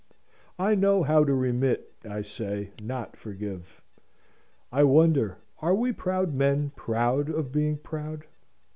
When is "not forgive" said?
2.81-3.83